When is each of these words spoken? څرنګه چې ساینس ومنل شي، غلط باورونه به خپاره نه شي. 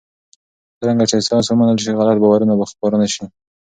څرنګه 0.77 1.05
چې 1.09 1.25
ساینس 1.27 1.47
ومنل 1.49 1.77
شي، 1.83 1.91
غلط 1.99 2.17
باورونه 2.21 2.53
به 2.59 2.65
خپاره 2.71 2.95
نه 3.01 3.07
شي. 3.13 3.25